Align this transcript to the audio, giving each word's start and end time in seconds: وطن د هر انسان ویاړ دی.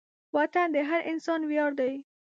وطن 0.35 0.67
د 0.75 0.77
هر 0.89 1.01
انسان 1.11 1.41
ویاړ 1.49 1.71
دی. 1.79 1.93